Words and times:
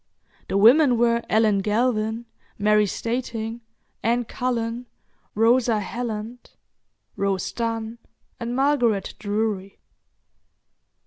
The 0.47 0.57
women 0.57 0.97
were 0.97 1.21
Ellen 1.29 1.59
Galvin, 1.59 2.25
Mary 2.57 2.87
Stating, 2.87 3.61
Ann 4.01 4.25
Cullen, 4.25 4.87
Rosa 5.35 5.79
Heland, 5.79 6.55
Rose 7.15 7.51
Dunn, 7.51 7.99
and 8.39 8.55
Margaret 8.55 9.13
Drury. 9.19 9.77